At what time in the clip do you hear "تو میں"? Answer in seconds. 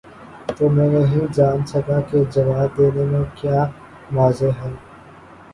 0.55-0.87